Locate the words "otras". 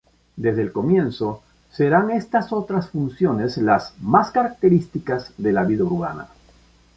2.51-2.89